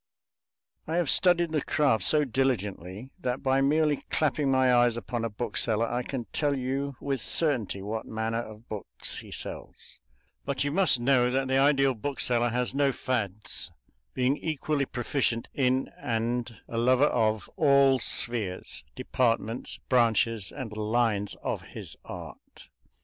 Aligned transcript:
I 0.87 0.95
have 0.95 1.11
studied 1.11 1.51
the 1.51 1.61
craft 1.63 2.03
so 2.05 2.25
diligently 2.25 3.11
that 3.19 3.43
by 3.43 3.61
merely 3.61 3.97
clapping 4.09 4.49
my 4.49 4.73
eyes 4.73 4.97
upon 4.97 5.23
a 5.23 5.29
bookseller 5.29 5.85
I 5.85 6.01
can 6.01 6.25
tell 6.33 6.57
you 6.57 6.95
with 6.99 7.21
certainty 7.21 7.83
what 7.83 8.07
manner 8.07 8.39
of 8.39 8.67
books 8.67 9.17
he 9.19 9.29
sells; 9.31 10.01
but 10.43 10.63
you 10.63 10.71
must 10.71 10.99
know 10.99 11.29
that 11.29 11.47
the 11.47 11.59
ideal 11.59 11.93
bookseller 11.93 12.49
has 12.49 12.73
no 12.73 12.91
fads, 12.91 13.69
being 14.15 14.37
equally 14.37 14.85
proficient 14.87 15.49
in 15.53 15.91
and 15.99 16.57
a 16.67 16.79
lover 16.79 17.05
of 17.05 17.47
all 17.55 17.99
spheres, 17.99 18.83
departments, 18.95 19.77
branches, 19.87 20.51
and 20.51 20.75
lines 20.75 21.35
of 21.43 21.61
his 21.61 21.95
art. 22.03 22.69